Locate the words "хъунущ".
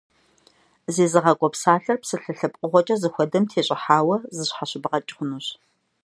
5.15-5.47